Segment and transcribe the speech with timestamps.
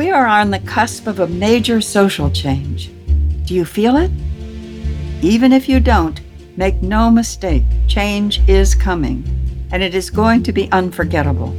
[0.00, 2.90] We are on the cusp of a major social change.
[3.44, 4.10] Do you feel it?
[5.22, 6.18] Even if you don't,
[6.56, 9.22] make no mistake, change is coming,
[9.70, 11.54] and it is going to be unforgettable.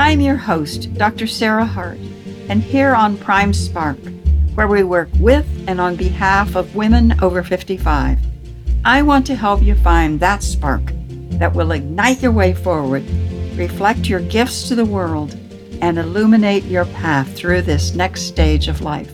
[0.00, 1.28] I'm your host, Dr.
[1.28, 1.98] Sarah Hart,
[2.48, 3.98] and here on Prime Spark,
[4.56, 8.18] where we work with and on behalf of women over 55,
[8.84, 10.82] I want to help you find that spark
[11.38, 13.08] that will ignite your way forward,
[13.54, 15.38] reflect your gifts to the world,
[15.80, 19.10] and illuminate your path through this next stage of life.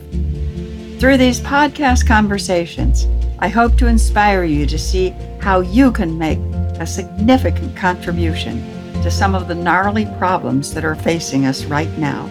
[0.99, 3.07] Through these podcast conversations,
[3.39, 5.09] I hope to inspire you to see
[5.41, 6.39] how you can make
[6.79, 8.61] a significant contribution
[9.03, 12.29] to some of the gnarly problems that are facing us right now.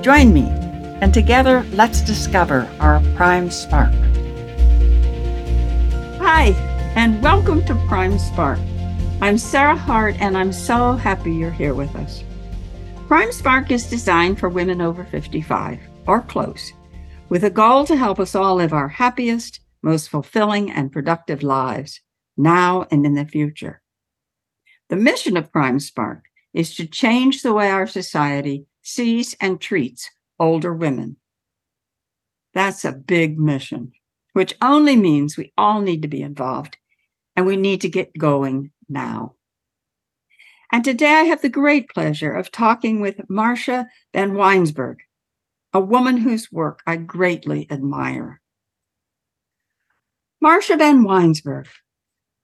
[0.00, 0.46] Join me,
[1.02, 3.92] and together let's discover our prime spark.
[6.20, 6.52] Hi,
[6.96, 8.58] and welcome to Prime Spark.
[9.20, 12.24] I'm Sarah Hart, and I'm so happy you're here with us.
[13.06, 16.72] Prime Spark is designed for women over 55 or close,
[17.28, 22.00] with a goal to help us all live our happiest, most fulfilling, and productive lives
[22.38, 23.82] now and in the future.
[24.88, 30.10] The mission of Prime Spark is to change the way our society sees and treats
[30.40, 31.18] older women.
[32.54, 33.92] That's a big mission,
[34.32, 36.78] which only means we all need to be involved
[37.36, 39.34] and we need to get going now.
[40.72, 44.96] And today I have the great pleasure of talking with Marcia Van Weinsberg,
[45.72, 48.40] a woman whose work I greatly admire.
[50.42, 51.68] Marsha Vanwynsberghe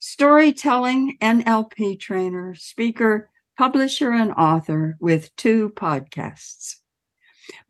[0.00, 6.76] storytelling NLP trainer, speaker, publisher, and author with two podcasts.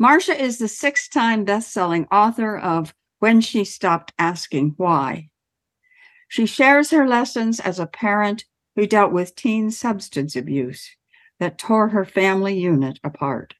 [0.00, 5.30] Marsha is the six time best selling author of When She Stopped Asking Why.
[6.28, 8.44] She shares her lessons as a parent
[8.76, 10.90] who dealt with teen substance abuse
[11.38, 13.54] that tore her family unit apart.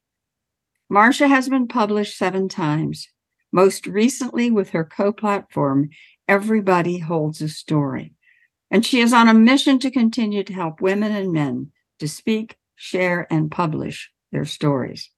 [0.91, 3.07] Marsha has been published seven times,
[3.51, 5.89] most recently with her co platform,
[6.27, 8.15] Everybody Holds a Story
[8.71, 12.55] and she is on a mission to continue to help women and men to speak,
[12.75, 15.11] share, and publish their stories.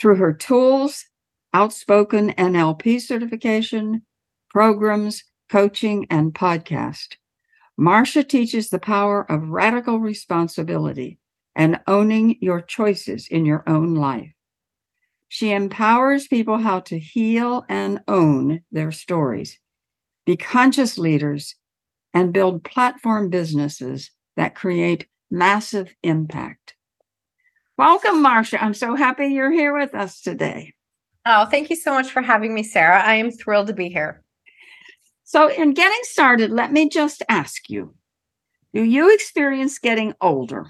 [0.00, 1.04] Through her tools,
[1.52, 4.02] outspoken NLP certification,
[4.48, 7.16] programs, coaching, and podcast,
[7.78, 11.18] Marsha teaches the power of radical responsibility
[11.54, 14.32] and owning your choices in your own life.
[15.28, 19.58] She empowers people how to heal and own their stories,
[20.24, 21.56] be conscious leaders,
[22.14, 26.74] and build platform businesses that create massive impact.
[27.76, 28.62] Welcome, Marsha.
[28.62, 30.72] I'm so happy you're here with us today.
[31.26, 33.02] Oh, thank you so much for having me, Sarah.
[33.02, 34.22] I am thrilled to be here.
[35.28, 37.96] So, in getting started, let me just ask you
[38.72, 40.66] Do you experience getting older?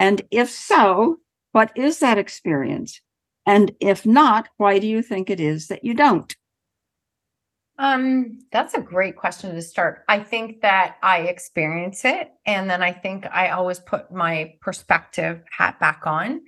[0.00, 1.18] And if so,
[1.52, 3.00] what is that experience?
[3.46, 6.34] And if not, why do you think it is that you don't?
[7.78, 10.04] Um, that's a great question to start.
[10.08, 15.40] I think that I experience it, and then I think I always put my perspective
[15.56, 16.40] hat back on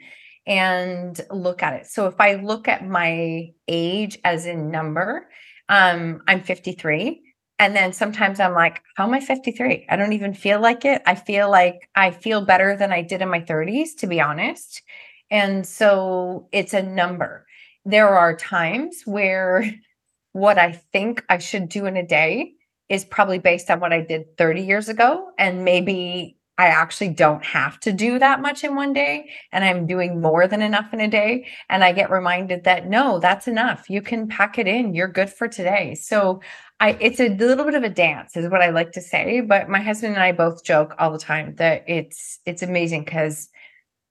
[0.48, 1.86] and look at it.
[1.86, 5.28] So if I look at my age as in number,
[5.68, 7.20] um, I'm 53.
[7.58, 9.86] And then sometimes I'm like, how am I 53?
[9.88, 11.02] I don't even feel like it.
[11.06, 14.82] I feel like I feel better than I did in my 30s, to be honest.
[15.30, 17.46] And so it's a number.
[17.84, 19.72] There are times where
[20.32, 22.54] what I think I should do in a day
[22.88, 25.30] is probably based on what I did 30 years ago.
[25.38, 29.86] And maybe I actually don't have to do that much in one day and I'm
[29.86, 31.48] doing more than enough in a day.
[31.68, 33.90] And I get reminded that no, that's enough.
[33.90, 34.94] You can pack it in.
[34.94, 35.96] You're good for today.
[35.96, 36.40] So
[36.78, 39.40] I it's a little bit of a dance is what I like to say.
[39.40, 43.48] But my husband and I both joke all the time that it's it's amazing because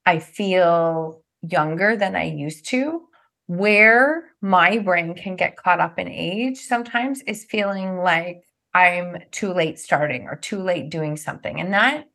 [0.04, 3.02] I feel younger than I used to
[3.46, 8.42] where my brain can get caught up in age sometimes is feeling like
[8.74, 11.60] I'm too late starting or too late doing something.
[11.60, 12.06] And that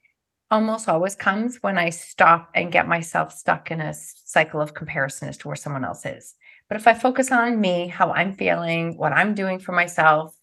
[0.52, 5.30] almost always comes when I stop and get myself stuck in a cycle of comparison
[5.30, 6.36] as to where someone else is.
[6.68, 10.36] But if I focus on me, how I'm feeling, what I'm doing for myself,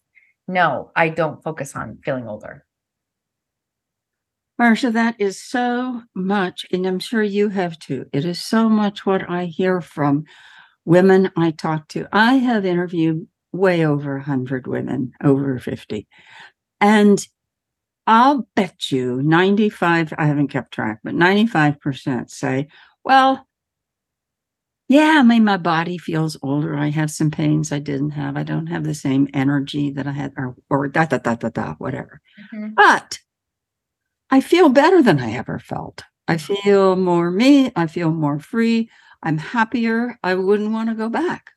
[0.47, 2.65] no, I don't focus on feeling older.
[4.59, 8.05] Marsha, that is so much, and I'm sure you have too.
[8.11, 10.23] It is so much what I hear from
[10.83, 12.07] women I talk to.
[12.11, 16.07] I have interviewed way over 100 women over 50.
[16.81, 17.27] And
[18.07, 22.69] I'll bet you 95, I haven't kept track, but 95% say,
[23.03, 23.45] well,
[24.87, 26.77] yeah, I mean, my body feels older.
[26.77, 28.37] I have some pains I didn't have.
[28.37, 31.49] I don't have the same energy that I had, or, or da, da, da, da,
[31.49, 32.21] da, whatever.
[32.53, 32.69] Mm-hmm.
[32.75, 33.19] But
[34.31, 36.03] I feel better than I ever felt.
[36.29, 37.71] I feel more me.
[37.75, 38.89] I feel more free.
[39.23, 40.17] I'm happier.
[40.23, 41.51] I wouldn't want to go back.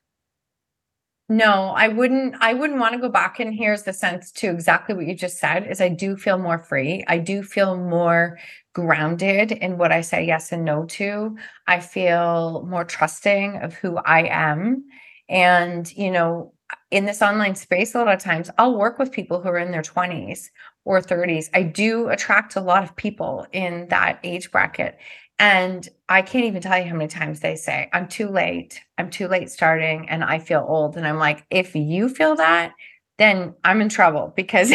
[1.31, 4.93] No, I wouldn't I wouldn't want to go back and here's the sense to exactly
[4.93, 7.05] what you just said is I do feel more free.
[7.07, 8.37] I do feel more
[8.73, 11.37] grounded in what I say yes and no to.
[11.67, 14.83] I feel more trusting of who I am
[15.29, 16.51] and you know
[16.89, 19.71] in this online space a lot of times I'll work with people who are in
[19.71, 20.49] their 20s
[20.83, 21.49] or 30s.
[21.53, 24.97] I do attract a lot of people in that age bracket
[25.41, 28.79] and I can't even tell you how many times they say, I'm too late.
[28.99, 30.95] I'm too late starting and I feel old.
[30.95, 32.73] And I'm like, if you feel that,
[33.17, 34.71] then I'm in trouble because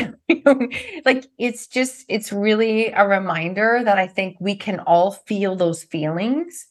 [1.04, 5.84] like it's just it's really a reminder that I think we can all feel those
[5.84, 6.66] feelings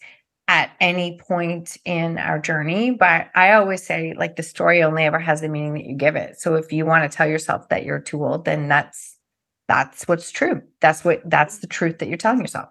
[0.50, 5.18] at any point in our journey but I always say like the story only ever
[5.18, 7.84] has the meaning that you give it so if you want to tell yourself that
[7.84, 9.18] you're too old then that's
[9.68, 12.70] that's what's true that's what that's the truth that you're telling yourself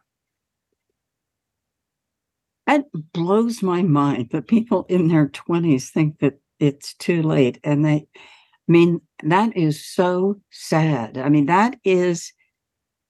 [2.66, 7.58] that blows my mind that people in their 20s think that it's too late.
[7.62, 8.18] And they, I
[8.68, 11.18] mean, that is so sad.
[11.18, 12.32] I mean, that is,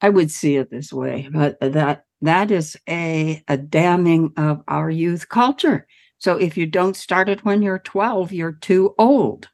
[0.01, 4.91] I would see it this way, but that that is a, a damning of our
[4.91, 5.87] youth culture.
[6.19, 9.49] So if you don't start it when you're 12, you're too old.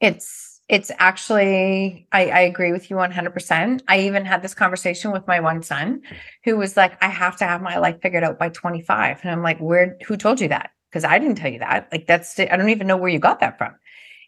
[0.00, 5.26] It's it's actually I, I, agree with you 100% i even had this conversation with
[5.26, 6.00] my one son
[6.44, 9.42] who was like i have to have my life figured out by 25 and i'm
[9.42, 10.70] like where who told you that?
[10.90, 11.88] Because i didn't tell you that.
[11.92, 13.74] Like that's i don't even know where you got that from.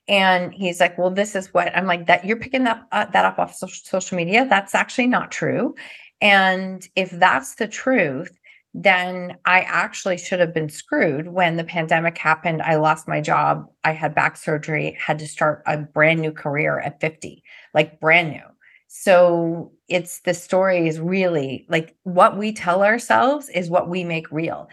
[0.06, 3.24] And he's like well this is what i'm like that you're picking that uh, that
[3.24, 4.46] up off social, social media?
[4.48, 5.74] That's actually not true.
[6.20, 8.38] And if that's the truth
[8.74, 12.60] then I actually should have been screwed when the pandemic happened.
[12.60, 13.66] I lost my job.
[13.84, 17.42] I had back surgery, had to start a brand new career at 50,
[17.72, 18.42] like brand new.
[18.88, 24.30] So it's the story is really like what we tell ourselves is what we make
[24.32, 24.68] real.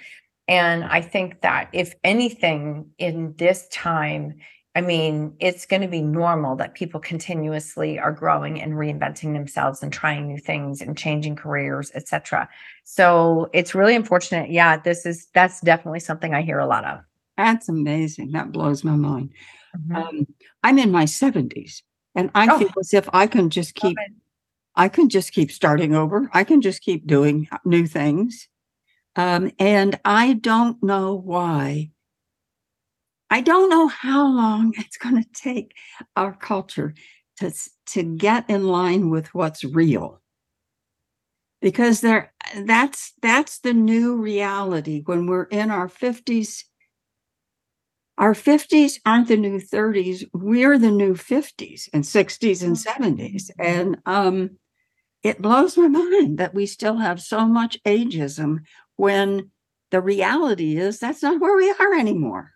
[0.47, 4.35] And I think that if anything in this time,
[4.73, 9.83] I mean, it's going to be normal that people continuously are growing and reinventing themselves
[9.83, 12.47] and trying new things and changing careers, etc.
[12.85, 14.49] So it's really unfortunate.
[14.49, 17.01] Yeah, this is that's definitely something I hear a lot of.
[17.35, 18.31] That's amazing.
[18.31, 19.31] That blows my mind.
[19.77, 19.95] Mm-hmm.
[19.95, 20.27] Um,
[20.63, 21.81] I'm in my 70s,
[22.15, 22.59] and I oh.
[22.59, 23.97] feel as if I can just keep,
[24.75, 26.29] I can just keep starting over.
[26.33, 28.47] I can just keep doing new things,
[29.17, 31.91] um, and I don't know why
[33.31, 35.73] I don't know how long it's going to take
[36.15, 36.93] our culture
[37.39, 37.51] to,
[37.87, 40.21] to get in line with what's real.
[41.61, 42.33] Because there
[42.65, 46.63] that's that's the new reality when we're in our 50s.
[48.17, 50.25] Our 50s aren't the new 30s.
[50.33, 53.51] We're the new 50s and 60s and 70s.
[53.51, 53.61] Mm-hmm.
[53.61, 54.49] And um,
[55.21, 58.61] it blows my mind that we still have so much ageism
[58.95, 59.51] when
[59.91, 62.53] the reality is that's not where we are anymore.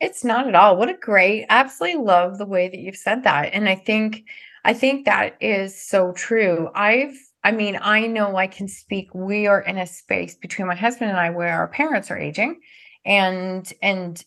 [0.00, 0.76] It's not at all.
[0.76, 3.52] What a great, absolutely love the way that you've said that.
[3.52, 4.24] And I think,
[4.64, 6.70] I think that is so true.
[6.74, 7.14] I've,
[7.44, 9.14] I mean, I know I can speak.
[9.14, 12.60] We are in a space between my husband and I where our parents are aging.
[13.04, 14.22] And, and,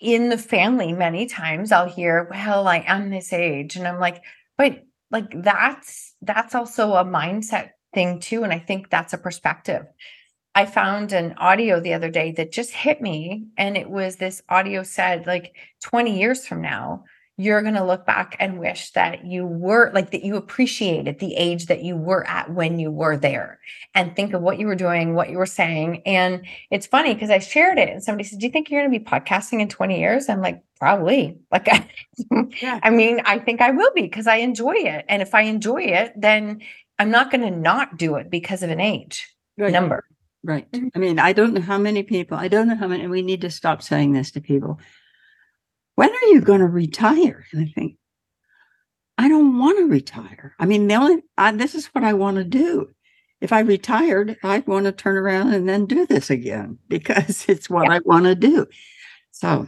[0.00, 3.76] in the family, many times I'll hear, well, I am this age.
[3.76, 4.22] And I'm like,
[4.56, 8.44] but like that's that's also a mindset thing too.
[8.44, 9.86] And I think that's a perspective.
[10.58, 13.46] I found an audio the other day that just hit me.
[13.56, 17.04] And it was this audio said, like 20 years from now,
[17.36, 21.36] you're going to look back and wish that you were like that you appreciated the
[21.36, 23.60] age that you were at when you were there
[23.94, 26.02] and think of what you were doing, what you were saying.
[26.04, 28.92] And it's funny because I shared it and somebody said, Do you think you're going
[28.92, 30.28] to be podcasting in 20 years?
[30.28, 31.38] I'm like, Probably.
[31.52, 31.88] Like, I,
[32.60, 32.80] yeah.
[32.82, 35.04] I mean, I think I will be because I enjoy it.
[35.08, 36.62] And if I enjoy it, then
[36.98, 39.72] I'm not going to not do it because of an age right.
[39.72, 40.04] number.
[40.44, 40.70] Right.
[40.70, 40.88] Mm-hmm.
[40.94, 43.40] I mean, I don't know how many people, I don't know how many, we need
[43.42, 44.78] to stop saying this to people.
[45.96, 47.44] When are you going to retire?
[47.52, 47.96] And I think,
[49.18, 50.54] I don't want to retire.
[50.58, 52.88] I mean, the only, I, this is what I want to do.
[53.40, 57.68] If I retired, I'd want to turn around and then do this again because it's
[57.68, 57.94] what yeah.
[57.94, 58.66] I want to do.
[59.32, 59.66] So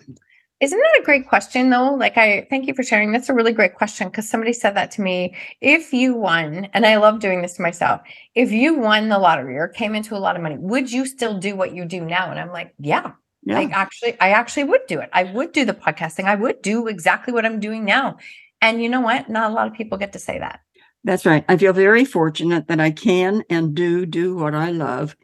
[0.61, 1.95] isn't that a great question though?
[1.95, 3.13] Like I thank you for sharing.
[3.13, 5.35] That's a really great question because somebody said that to me.
[5.61, 8.03] If you won, and I love doing this to myself,
[8.35, 11.39] if you won the lottery or came into a lot of money, would you still
[11.39, 12.31] do what you do now?
[12.31, 13.13] And I'm like, yeah.
[13.43, 13.59] Yeah.
[13.59, 15.09] I actually I actually would do it.
[15.15, 16.25] I would do the podcasting.
[16.25, 18.19] I would do exactly what I'm doing now.
[18.61, 19.31] And you know what?
[19.31, 20.61] Not a lot of people get to say that.
[21.05, 21.43] That's right.
[21.49, 25.17] I feel very fortunate that I can and do do what I love.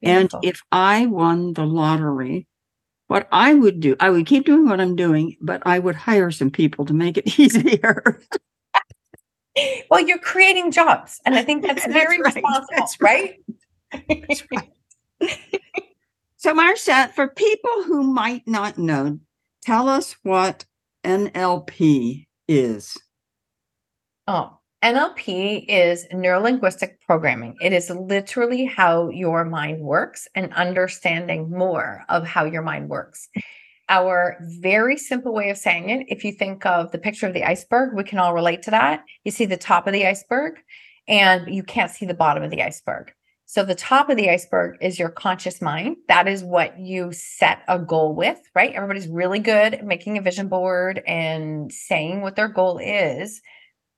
[0.00, 0.38] Beautiful.
[0.38, 2.46] And if I won the lottery,
[3.08, 6.30] what I would do, I would keep doing what I'm doing, but I would hire
[6.30, 8.20] some people to make it easier.
[9.90, 11.20] well, you're creating jobs.
[11.24, 12.34] And I think that's, that's very right.
[12.34, 13.38] responsible, that's right?
[13.92, 14.24] right?
[14.28, 15.40] That's right.
[16.36, 19.18] So, Marsha, for people who might not know,
[19.64, 20.66] tell us what
[21.02, 22.98] NLP is.
[24.26, 27.56] Oh, NLP is neurolinguistic programming.
[27.62, 33.30] It is literally how your mind works and understanding more of how your mind works.
[33.88, 37.44] Our very simple way of saying it, if you think of the picture of the
[37.44, 39.04] iceberg, we can all relate to that.
[39.24, 40.56] You see the top of the iceberg
[41.08, 43.10] and you can't see the bottom of the iceberg.
[43.46, 45.96] So the top of the iceberg is your conscious mind.
[46.08, 48.74] That is what you set a goal with, right?
[48.74, 53.40] Everybody's really good at making a vision board and saying what their goal is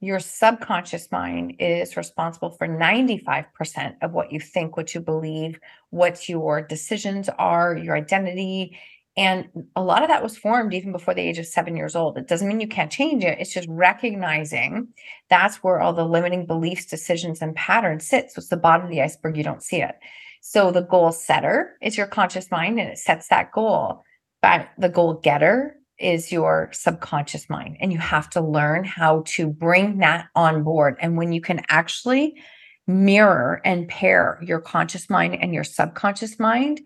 [0.01, 5.59] your subconscious mind is responsible for 95% of what you think, what you believe,
[5.91, 8.79] what your decisions are, your identity.
[9.17, 12.19] And a lot of that was formed even before the age of seven years old.
[12.19, 13.39] It doesn't mean you can't change it.
[13.41, 14.89] It's just recognizing
[15.31, 18.31] that's where all the limiting beliefs, decisions, and patterns sit.
[18.31, 19.39] So it's the bottom of the iceberg.
[19.39, 19.95] You don't see it.
[20.43, 24.03] So the goal setter is your conscious mind and it sets that goal.
[24.43, 29.47] But the goal getter is your subconscious mind and you have to learn how to
[29.47, 30.97] bring that on board.
[31.01, 32.41] And when you can actually
[32.87, 36.81] mirror and pair your conscious mind and your subconscious mind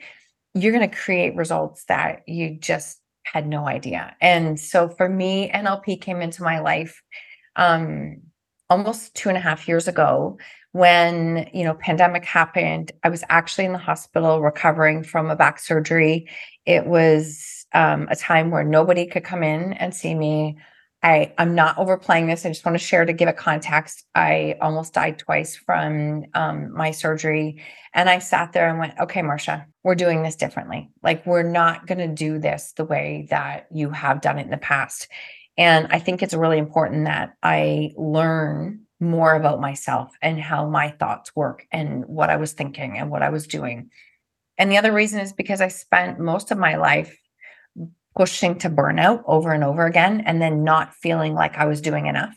[0.55, 4.17] you're going to create results that you just had no idea.
[4.21, 7.02] And so for me nlp came into my life
[7.57, 8.17] um
[8.71, 10.38] almost two and a half years ago
[10.73, 12.93] when you know pandemic happened.
[13.02, 16.29] I was actually in the hospital recovering from a back surgery.
[16.64, 20.58] It was um, a time where nobody could come in and see me.
[21.02, 22.44] I, I'm not overplaying this.
[22.44, 24.04] I just want to share to give a context.
[24.14, 27.62] I almost died twice from um, my surgery.
[27.94, 30.90] And I sat there and went, okay, Marsha, we're doing this differently.
[31.02, 34.50] Like, we're not going to do this the way that you have done it in
[34.50, 35.08] the past.
[35.56, 40.90] And I think it's really important that I learn more about myself and how my
[40.90, 43.90] thoughts work and what I was thinking and what I was doing.
[44.58, 47.16] And the other reason is because I spent most of my life
[48.17, 52.07] pushing to burnout over and over again and then not feeling like I was doing
[52.07, 52.37] enough.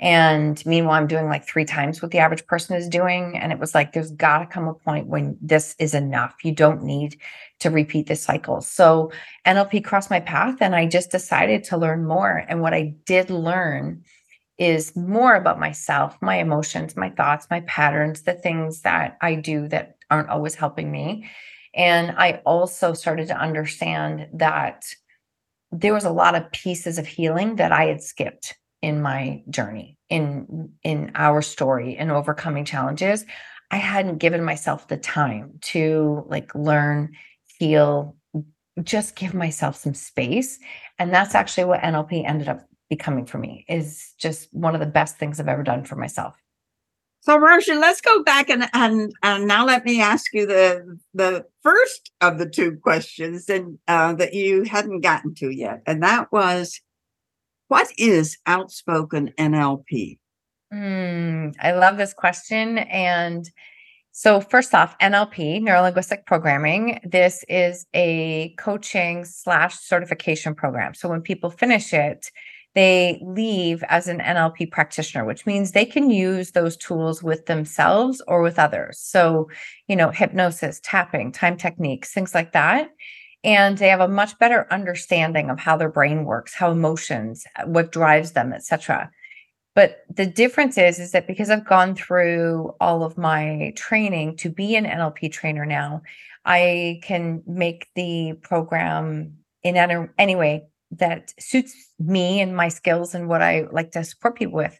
[0.00, 3.36] And meanwhile, I'm doing like three times what the average person is doing.
[3.36, 6.34] And it was like, there's got to come a point when this is enough.
[6.44, 7.16] You don't need
[7.60, 8.60] to repeat this cycle.
[8.60, 9.10] So
[9.44, 12.44] NLP crossed my path and I just decided to learn more.
[12.48, 14.04] And what I did learn
[14.56, 19.66] is more about myself, my emotions, my thoughts, my patterns, the things that I do
[19.68, 21.28] that aren't always helping me.
[21.74, 24.84] And I also started to understand that
[25.70, 29.98] there was a lot of pieces of healing that I had skipped in my journey
[30.08, 33.24] in in our story in overcoming challenges.
[33.70, 37.12] I hadn't given myself the time to like learn
[37.58, 38.16] heal
[38.84, 40.58] just give myself some space.
[40.98, 44.86] And that's actually what nlp ended up becoming for me is just one of the
[44.86, 46.34] best things i've ever done for myself
[47.28, 51.44] so, Marsha, let's go back and, and and now let me ask you the the
[51.62, 56.32] first of the two questions and uh, that you hadn't gotten to yet, and that
[56.32, 56.80] was,
[57.68, 60.18] what is outspoken NLP?
[60.72, 63.44] Mm, I love this question, and
[64.12, 66.98] so first off, NLP, neuro linguistic programming.
[67.04, 70.94] This is a coaching slash certification program.
[70.94, 72.30] So when people finish it
[72.74, 78.22] they leave as an NLP practitioner, which means they can use those tools with themselves
[78.28, 78.98] or with others.
[79.00, 79.48] So,
[79.86, 82.90] you know, hypnosis, tapping, time techniques, things like that.
[83.44, 87.66] And they have a much better understanding of how their brain works, how emotions, uh,
[87.66, 89.10] what drives them, etc.
[89.74, 94.50] But the difference is, is that because I've gone through all of my training to
[94.50, 96.02] be an NLP trainer now,
[96.44, 103.14] I can make the program in any, any way that suits me and my skills
[103.14, 104.78] and what I like to support people with.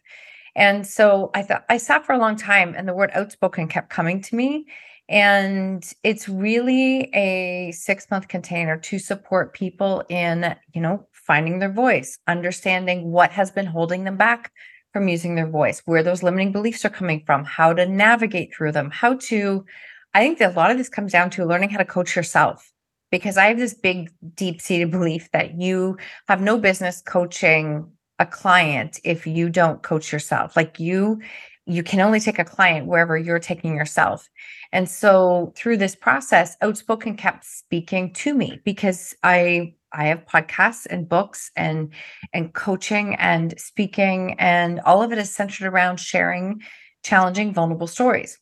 [0.55, 3.89] And so I thought I sat for a long time and the word outspoken kept
[3.89, 4.65] coming to me.
[5.07, 11.71] And it's really a six month container to support people in, you know, finding their
[11.71, 14.51] voice, understanding what has been holding them back
[14.93, 18.71] from using their voice, where those limiting beliefs are coming from, how to navigate through
[18.71, 19.65] them, how to,
[20.13, 22.71] I think that a lot of this comes down to learning how to coach yourself
[23.11, 25.97] because I have this big, deep seated belief that you
[26.27, 30.55] have no business coaching a client if you don't coach yourself.
[30.55, 31.21] Like you,
[31.65, 34.27] you can only take a client wherever you're taking yourself.
[34.71, 40.85] And so through this process, Outspoken kept speaking to me because I I have podcasts
[40.87, 41.93] and books and
[42.33, 46.61] and coaching and speaking and all of it is centered around sharing
[47.03, 48.37] challenging vulnerable stories.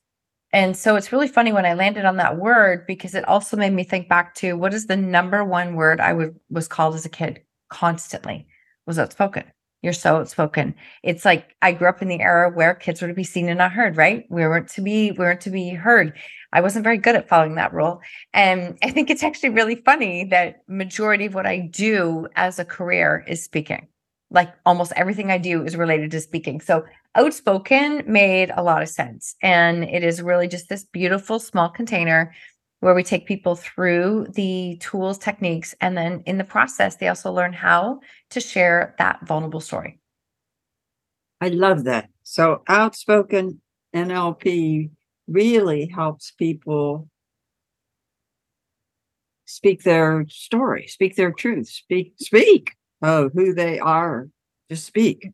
[0.53, 3.73] And so it's really funny when I landed on that word because it also made
[3.73, 7.05] me think back to what is the number one word I would, was called as
[7.05, 8.47] a kid constantly
[8.85, 9.43] was outspoken.
[9.83, 10.73] You're so outspoken.
[11.03, 13.57] It's like I grew up in the era where kids were to be seen and
[13.57, 14.25] not heard, right?
[14.29, 16.13] We weren't to be, we weren't to be heard.
[16.51, 18.01] I wasn't very good at following that rule.
[18.33, 22.65] And I think it's actually really funny that majority of what I do as a
[22.65, 23.87] career is speaking.
[24.29, 26.59] Like almost everything I do is related to speaking.
[26.61, 29.35] So outspoken made a lot of sense.
[29.41, 32.33] And it is really just this beautiful small container
[32.79, 37.31] where we take people through the tools, techniques, and then in the process, they also
[37.31, 39.99] learn how to share that vulnerable story.
[41.41, 42.09] I love that.
[42.23, 43.61] So, outspoken
[43.95, 44.91] NLP
[45.27, 47.09] really helps people
[49.45, 54.27] speak their story, speak their truth, speak, speak of who they are,
[54.69, 55.29] just speak.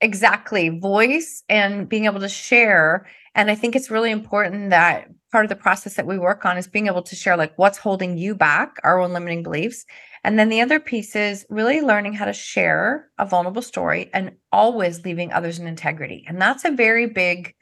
[0.00, 0.68] Exactly.
[0.68, 3.06] Voice and being able to share.
[3.34, 6.56] And I think it's really important that part of the process that we work on
[6.56, 9.84] is being able to share like what's holding you back, our own limiting beliefs.
[10.24, 14.32] And then the other piece is really learning how to share a vulnerable story and
[14.52, 16.24] always leaving others in integrity.
[16.26, 17.54] And that's a very big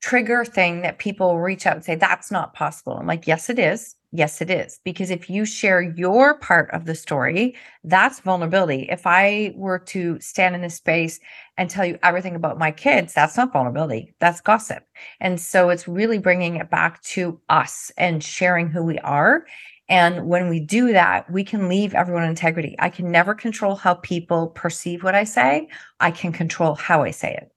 [0.00, 2.96] trigger thing that people reach out and say, that's not possible.
[2.96, 3.96] I'm like, yes, it is.
[4.16, 4.78] Yes, it is.
[4.84, 8.86] Because if you share your part of the story, that's vulnerability.
[8.88, 11.18] If I were to stand in this space
[11.58, 14.84] and tell you everything about my kids, that's not vulnerability, that's gossip.
[15.18, 19.46] And so it's really bringing it back to us and sharing who we are.
[19.88, 22.76] And when we do that, we can leave everyone integrity.
[22.78, 25.68] I can never control how people perceive what I say,
[25.98, 27.50] I can control how I say it.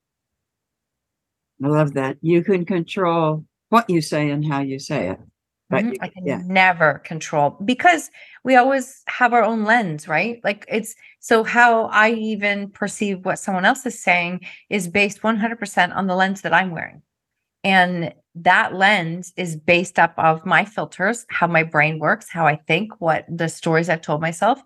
[1.63, 2.17] I love that.
[2.21, 5.19] You can control what you say and how you say it.
[5.69, 6.01] But mm-hmm.
[6.03, 6.41] I can yeah.
[6.45, 8.09] never control because
[8.43, 10.39] we always have our own lens, right?
[10.43, 15.95] Like it's so how I even perceive what someone else is saying is based 100%
[15.95, 17.01] on the lens that I'm wearing.
[17.63, 22.55] And that lens is based up of my filters, how my brain works, how I
[22.67, 24.61] think, what the stories I've told myself.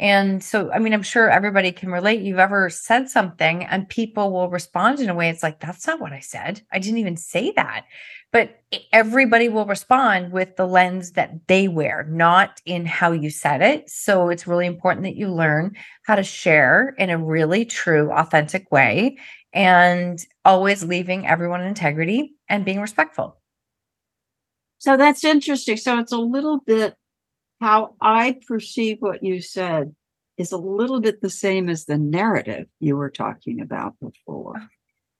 [0.00, 2.22] And so, I mean, I'm sure everybody can relate.
[2.22, 6.00] You've ever said something and people will respond in a way it's like, that's not
[6.00, 6.62] what I said.
[6.72, 7.84] I didn't even say that.
[8.32, 8.60] But
[8.92, 13.88] everybody will respond with the lens that they wear, not in how you said it.
[13.88, 18.72] So it's really important that you learn how to share in a really true, authentic
[18.72, 19.18] way
[19.52, 23.38] and always leaving everyone in integrity and being respectful.
[24.78, 25.76] So that's interesting.
[25.76, 26.96] So it's a little bit
[27.64, 29.94] how I perceive what you said
[30.36, 34.56] is a little bit the same as the narrative you were talking about before.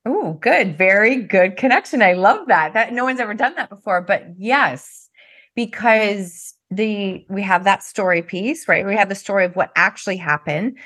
[0.05, 0.77] Oh, good.
[0.77, 2.03] Very good connection.
[2.03, 2.75] I love that.
[2.75, 5.09] That no one's ever done that before, but yes,
[5.57, 8.85] because the we have that story piece, right?
[8.85, 10.77] We have the story of what actually happened.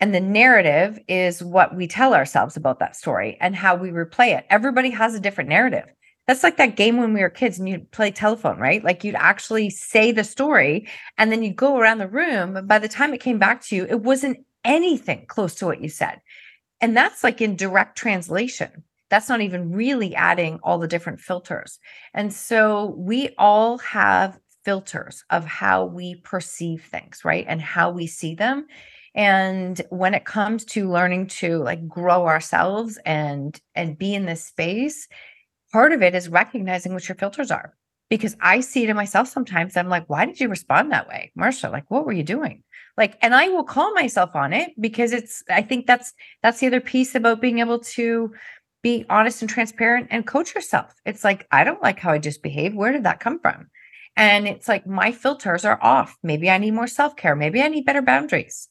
[0.00, 4.36] And the narrative is what we tell ourselves about that story and how we replay
[4.36, 4.46] it.
[4.50, 5.86] Everybody has a different narrative.
[6.26, 8.82] That's like that game when we were kids and you'd play telephone, right?
[8.82, 12.66] Like you'd actually say the story and then you'd go around the room.
[12.66, 15.90] By the time it came back to you, it wasn't anything close to what you
[15.90, 16.20] said.
[16.80, 18.84] And that's like in direct translation.
[19.10, 21.78] That's not even really adding all the different filters.
[22.14, 27.44] And so we all have filters of how we perceive things, right?
[27.46, 28.66] And how we see them.
[29.14, 34.44] And when it comes to learning to like grow ourselves and and be in this
[34.44, 35.06] space,
[35.74, 37.74] part of it is recognizing what your filters are
[38.08, 39.76] because I see it in myself sometimes.
[39.76, 41.68] I'm like, why did you respond that way, Marsha?
[41.72, 42.62] Like, what were you doing?
[42.96, 46.12] Like, and I will call myself on it because it's, I think that's,
[46.44, 48.32] that's the other piece about being able to
[48.84, 50.94] be honest and transparent and coach yourself.
[51.04, 52.76] It's like, I don't like how I just behaved.
[52.76, 53.66] Where did that come from?
[54.16, 56.16] And it's like, my filters are off.
[56.22, 57.34] Maybe I need more self care.
[57.34, 58.68] Maybe I need better boundaries.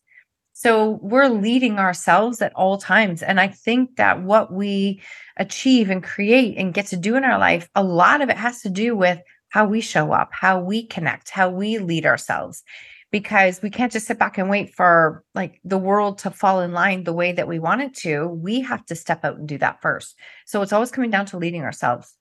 [0.54, 3.24] So we're leading ourselves at all times.
[3.24, 5.02] And I think that what we
[5.38, 8.62] achieve and create and get to do in our life, a lot of it has
[8.62, 12.64] to do with how we show up, how we connect, how we lead ourselves.
[13.12, 16.72] Because we can't just sit back and wait for like the world to fall in
[16.72, 18.28] line the way that we want it to.
[18.28, 20.16] We have to step out and do that first.
[20.48, 22.16] So it's always coming down to leading ourselves.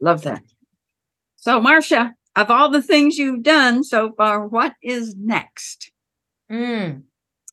[0.00, 0.42] Love that.
[1.36, 5.90] So, Marsha, of all the things you've done so far, what is next?
[6.50, 7.02] Mm,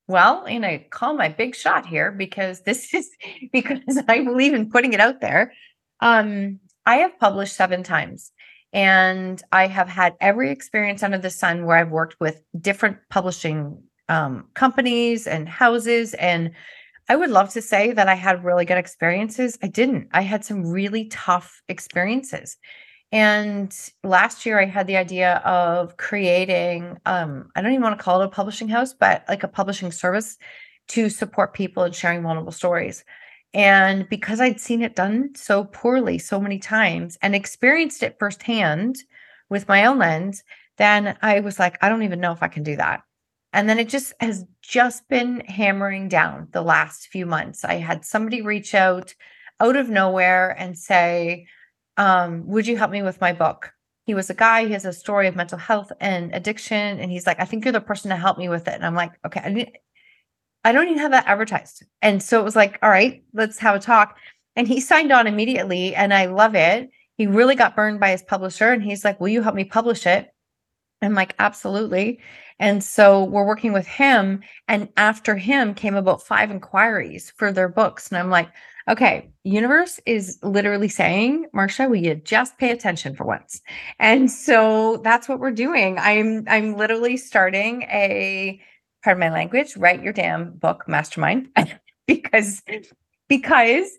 [0.08, 3.10] well, you know, call my big shot here because this is
[3.52, 5.54] because I believe in putting it out there.
[6.00, 8.32] Um, I have published seven times
[8.74, 13.82] and I have had every experience under the sun where I've worked with different publishing
[14.10, 16.14] um, companies and houses.
[16.16, 16.52] And
[17.08, 19.58] I would love to say that I had really good experiences.
[19.62, 20.10] I didn't.
[20.12, 22.58] I had some really tough experiences.
[23.14, 23.72] And
[24.04, 28.22] last year I had the idea of creating um I don't even want to call
[28.22, 30.38] it a publishing house, but like a publishing service
[30.90, 33.06] to support people in sharing vulnerable stories.
[33.54, 38.98] And because I'd seen it done so poorly so many times and experienced it firsthand
[39.48, 40.44] with my own lens,
[40.78, 43.04] then I was like, I don't even know if I can do that.
[43.54, 47.64] And then it just has just been hammering down the last few months.
[47.64, 49.14] I had somebody reach out
[49.60, 51.46] out of nowhere and say,
[51.98, 53.72] um, Would you help me with my book?
[54.06, 57.00] He was a guy, he has a story of mental health and addiction.
[57.00, 58.74] And he's like, I think you're the person to help me with it.
[58.74, 61.84] And I'm like, Okay, I, I don't even have that advertised.
[62.02, 64.18] And so it was like, All right, let's have a talk.
[64.56, 65.96] And he signed on immediately.
[65.96, 66.90] And I love it.
[67.18, 68.72] He really got burned by his publisher.
[68.72, 70.34] And he's like, Will you help me publish it?
[71.02, 72.20] I'm like, Absolutely.
[72.60, 74.42] And so we're working with him.
[74.68, 78.10] And after him came about five inquiries for their books.
[78.10, 78.50] And I'm like,
[78.88, 83.62] okay, universe is literally saying, Marsha, will you just pay attention for once?
[84.00, 85.98] And so that's what we're doing.
[86.00, 88.62] I'm I'm literally starting a
[89.04, 91.50] pardon my language, write your damn book mastermind
[92.08, 92.62] because
[93.28, 93.90] because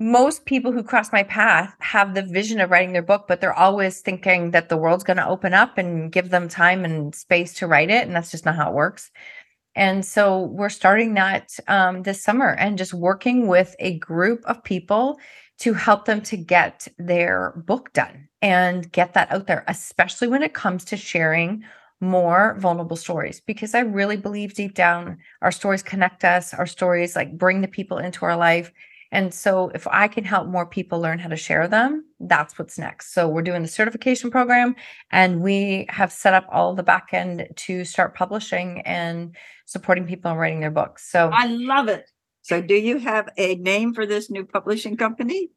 [0.00, 3.52] most people who cross my path have the vision of writing their book, but they're
[3.52, 7.52] always thinking that the world's going to open up and give them time and space
[7.54, 8.06] to write it.
[8.06, 9.10] And that's just not how it works.
[9.74, 14.64] And so we're starting that um, this summer and just working with a group of
[14.64, 15.18] people
[15.58, 20.42] to help them to get their book done and get that out there, especially when
[20.42, 21.64] it comes to sharing
[22.00, 27.16] more vulnerable stories because I really believe deep down our stories connect us, our stories
[27.16, 28.72] like bring the people into our life
[29.10, 32.78] and so if I can help more people learn how to share them, that's what's
[32.78, 33.14] next.
[33.14, 34.76] So we're doing the certification program
[35.10, 40.30] and we have set up all the back end to start publishing and supporting people
[40.30, 41.10] in writing their books.
[41.10, 42.10] So I love it.
[42.42, 45.50] So do you have a name for this new publishing company?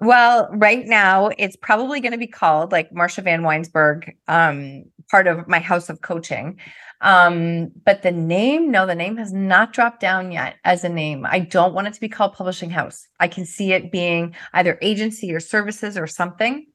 [0.00, 5.46] Well, right now it's probably going to be called like Marsha Vanwynsberghe, um, part of
[5.46, 6.58] my house of coaching.
[7.02, 11.26] Um, but the name, no, the name has not dropped down yet as a name.
[11.26, 13.08] I don't want it to be called publishing house.
[13.18, 16.66] I can see it being either agency or services or something,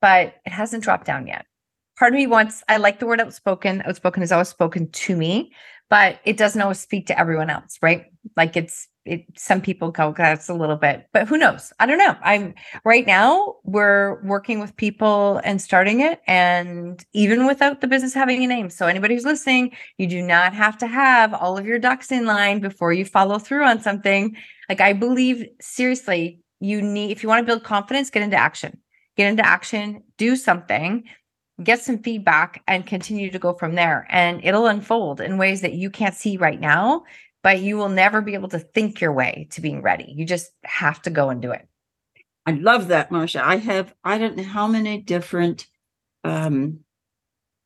[0.00, 1.46] but it hasn't dropped down yet.
[1.98, 3.82] Part of me wants, I like the word outspoken.
[3.86, 5.52] Outspoken is always spoken to me,
[5.88, 8.06] but it doesn't always speak to everyone else, right?
[8.36, 11.72] Like it's it, some people go that's a little bit but who knows?
[11.78, 12.16] I don't know.
[12.22, 18.14] I'm right now we're working with people and starting it and even without the business
[18.14, 18.68] having a name.
[18.68, 22.26] So anybody who's listening you do not have to have all of your ducks in
[22.26, 24.36] line before you follow through on something.
[24.68, 28.78] Like i believe seriously you need if you want to build confidence get into action.
[29.16, 31.04] Get into action do something
[31.62, 35.72] get some feedback and continue to go from there and it'll unfold in ways that
[35.72, 37.02] you can't see right now
[37.46, 40.12] but you will never be able to think your way to being ready.
[40.16, 41.64] You just have to go and do it.
[42.44, 43.40] I love that, Marsha.
[43.40, 45.68] I have, I don't know how many different,
[46.24, 46.80] um,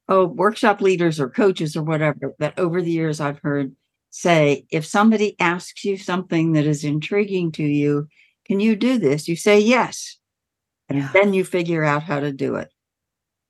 [0.07, 3.74] oh, workshop leaders or coaches or whatever that over the years I've heard
[4.11, 8.07] say, if somebody asks you something that is intriguing to you,
[8.44, 9.29] can you do this?
[9.29, 10.18] You say yes.
[10.90, 11.11] And yeah.
[11.14, 12.70] then you figure out how to do it.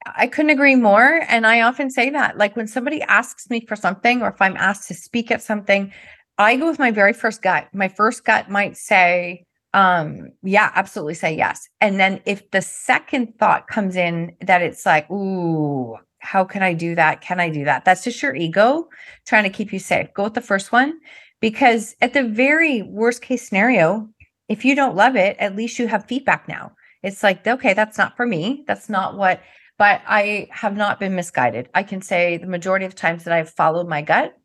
[0.07, 1.21] I couldn't agree more.
[1.29, 4.57] And I often say that, like when somebody asks me for something, or if I'm
[4.57, 5.93] asked to speak at something,
[6.39, 7.69] I go with my very first gut.
[7.75, 11.69] My first gut might say, um, yeah, absolutely say yes.
[11.81, 16.75] And then if the second thought comes in that it's like, ooh, how can I
[16.75, 17.21] do that?
[17.21, 17.85] Can I do that?
[17.85, 18.89] That's just your ego
[19.27, 20.13] trying to keep you safe.
[20.15, 20.99] Go with the first one
[21.41, 24.09] because at the very worst case scenario,
[24.49, 26.73] if you don't love it, at least you have feedback now.
[27.03, 28.65] It's like, okay, that's not for me.
[28.67, 29.41] That's not what,
[29.81, 31.71] but I have not been misguided.
[31.75, 34.37] I can say the majority of times that I've followed my gut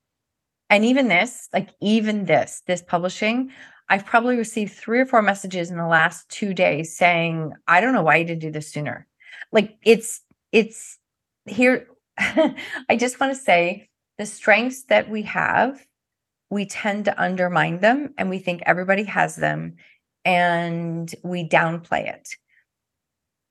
[0.70, 3.52] and even this, like even this, this publishing,
[3.90, 7.94] I've probably received three or four messages in the last two days saying, I don't
[7.94, 9.08] know why you didn't do this sooner.
[9.52, 10.22] Like it's,
[10.54, 11.00] it's
[11.46, 11.90] here.
[12.18, 15.86] I just want to say the strengths that we have,
[16.50, 19.76] we tend to undermine them and we think everybody has them
[20.24, 22.38] and we downplay it.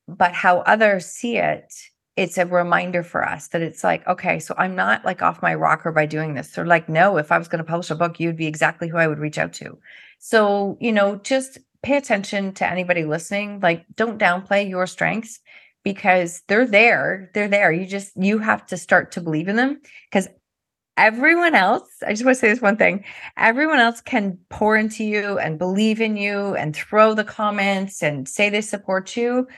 [0.07, 1.73] But how others see it
[2.17, 5.55] it's a reminder for us that it's like, okay, so I'm not like off my
[5.55, 6.51] rocker by doing this.
[6.51, 8.99] They're like, no, if I was going to publish a book, you'd be exactly who
[8.99, 9.79] I would reach out to.
[10.21, 13.61] So, you know, just pay attention to anybody listening.
[13.61, 15.40] Like, don't downplay your strengths
[15.83, 17.31] because they're there.
[17.35, 17.73] They're there.
[17.73, 20.29] You just, you have to start to believe in them because
[20.97, 23.05] everyone else, I just want to say this one thing
[23.37, 28.29] everyone else can pour into you and believe in you and throw the comments and
[28.29, 29.49] say they support you.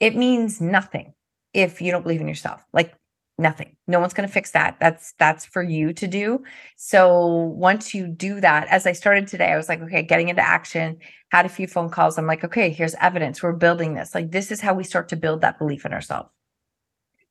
[0.00, 1.14] It means nothing
[1.52, 2.64] if you don't believe in yourself.
[2.72, 2.94] Like
[3.38, 3.76] nothing.
[3.86, 4.76] No one's going to fix that.
[4.80, 6.42] That's that's for you to do.
[6.76, 10.46] So once you do that, as I started today, I was like, okay, getting into
[10.46, 10.98] action,
[11.30, 12.18] had a few phone calls.
[12.18, 13.42] I'm like, okay, here's evidence.
[13.42, 14.14] We're building this.
[14.14, 16.30] Like this is how we start to build that belief in ourselves.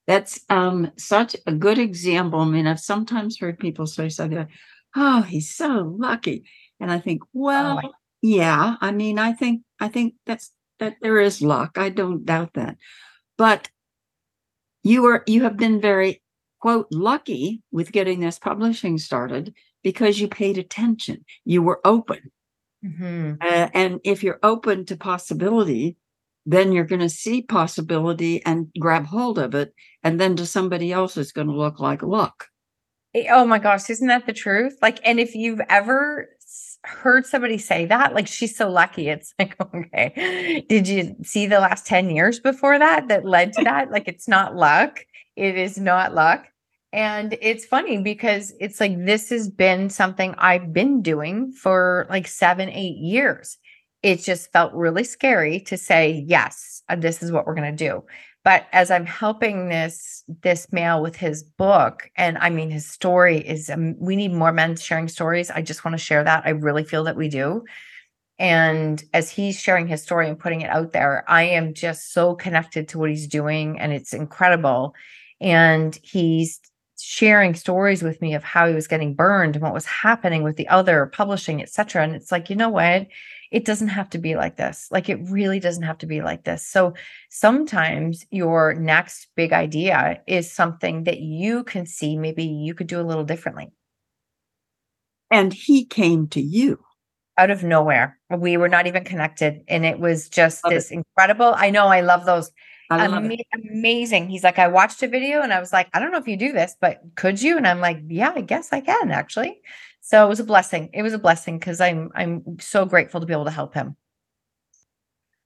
[0.08, 2.40] That's um such a good example.
[2.40, 4.50] I mean, I've sometimes heard people say something like,
[4.96, 6.46] oh, he's so lucky.
[6.80, 11.20] And I think, well, oh, yeah, I mean, I think I think that's that there
[11.20, 11.78] is luck.
[11.78, 12.78] I don't doubt that.
[13.38, 13.70] But
[14.84, 16.22] you are you have been very
[16.60, 21.24] quote, lucky with getting this publishing started because you paid attention.
[21.46, 22.32] You were open.
[22.84, 23.36] Mm-hmm.
[23.42, 25.98] Uh, and if you're open to possibility,
[26.46, 29.74] then you're going to see possibility and grab hold of it.
[30.04, 32.48] And then to somebody else, it's going to look like luck.
[33.14, 34.78] Eh, Oh my gosh, isn't that the truth?
[34.82, 36.30] Like, and if you've ever
[36.84, 41.60] heard somebody say that, like, she's so lucky, it's like, okay, did you see the
[41.60, 43.92] last 10 years before that that led to that?
[43.92, 45.06] Like, it's not luck.
[45.36, 46.48] It is not luck.
[46.94, 52.28] And it's funny because it's like this has been something I've been doing for like
[52.28, 53.58] seven, eight years.
[54.04, 57.86] It just felt really scary to say, yes, uh, this is what we're going to
[57.90, 58.04] do
[58.48, 63.40] but as i'm helping this this male with his book and i mean his story
[63.40, 65.52] is um, we need more men sharing stories.
[65.52, 66.44] I just want to share that.
[66.46, 67.66] I really feel that we do.
[68.40, 72.36] And as he's sharing his story and putting it out there i am just so
[72.36, 74.96] connected to what he's doing and it's incredible.
[75.42, 76.62] And he's
[77.00, 80.56] sharing stories with me of how he was getting burned and what was happening with
[80.56, 83.08] the other publishing etc and it's like you know what
[83.52, 84.88] it doesn't have to be like this.
[84.92, 86.66] Like it really doesn't have to be like this.
[86.68, 86.94] So
[87.30, 93.00] sometimes your next big idea is something that you can see maybe you could do
[93.00, 93.72] a little differently
[95.32, 96.80] And he came to you.
[97.38, 98.18] out of nowhere.
[98.36, 99.64] We were not even connected.
[99.68, 100.76] And it was just Love it.
[100.76, 101.54] this incredible.
[101.56, 102.52] I know I love those.
[102.90, 103.36] I love Ama-
[103.70, 104.30] amazing.
[104.30, 106.38] He's like, I watched a video and I was like, I don't know if you
[106.38, 107.58] do this, but could you?
[107.58, 109.60] And I'm like, yeah, I guess I can actually.
[110.08, 110.90] So it was a blessing.
[110.94, 113.98] It was a blessing because I'm I'm so grateful to be able to help him.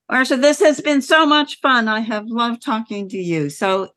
[0.10, 1.88] Marsha, this has been so much fun.
[1.88, 3.50] I have loved talking to you.
[3.50, 3.90] So,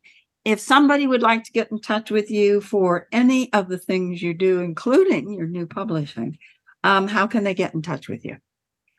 [0.47, 4.23] if somebody would like to get in touch with you for any of the things
[4.23, 6.39] you do, including your new publishing,
[6.83, 8.39] um, how can they get in touch with you?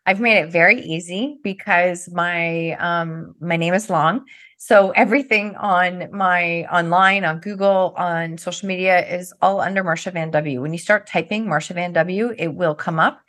[0.06, 4.26] I've made it very easy because my um my name is long.
[4.58, 10.32] So everything on my online, on Google, on social media is all under Marsha Van
[10.32, 10.62] W.
[10.62, 13.22] When you start typing Marsha Van W, it will come up.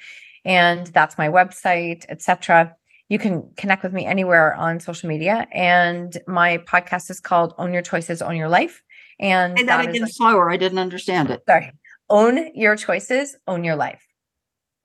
[0.45, 2.75] And that's my website, etc.
[3.09, 5.47] You can connect with me anywhere on social media.
[5.53, 8.83] And my podcast is called Own Your Choices, Own Your Life.
[9.19, 10.51] And Say that that again slower.
[10.51, 11.43] I didn't understand it.
[11.49, 11.73] sorry
[12.09, 14.06] own your choices own your life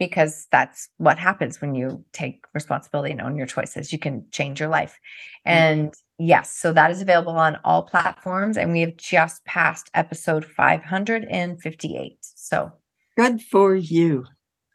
[0.02, 4.60] because that's what happens when you take responsibility and own your choices you can change
[4.60, 5.00] your life
[5.46, 10.44] and yes so that is available on all platforms and we have just passed episode
[10.44, 12.72] 558 so
[13.16, 14.26] Good for you.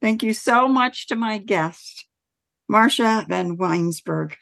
[0.00, 2.06] Thank you so much to my guest,
[2.72, 4.36] Marsha Vanwynsberghe.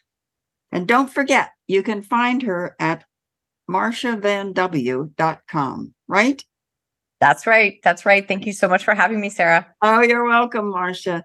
[0.71, 3.05] And don't forget, you can find her at
[3.69, 6.45] marshavanw.com, right?
[7.21, 10.73] That's right that's right thank you so much for having me sarah Oh, you're welcome,
[10.73, 11.23] Marsha.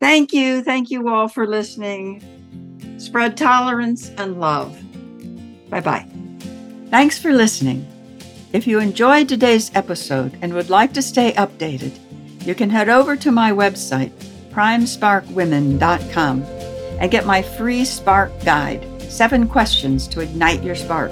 [0.00, 0.62] Thank you.
[0.62, 2.22] Thank you all for listening.
[2.98, 4.74] Spread tolerance and love.
[5.68, 6.06] Bye bye.
[6.90, 7.86] Thanks for listening.
[8.52, 11.92] If you enjoyed today's episode and would like to stay updated,
[12.46, 14.10] you can head over to my website,
[14.50, 21.10] primesparkwomen.com, and get my free Spark Guide Seven Questions to Ignite Your Spark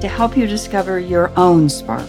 [0.00, 2.08] to help you discover your own spark.